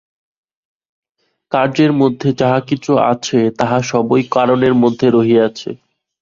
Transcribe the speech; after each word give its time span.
কার্যের 1.51 1.91
মধ্যে 1.93 2.29
যাহা 2.39 2.59
কিছু 2.69 2.91
আছে, 3.11 3.39
তাহা 3.59 3.77
সবই 3.91 4.21
কারণের 4.31 4.73
মধ্যে 4.83 5.07
রহিয়াছে। 5.09 5.69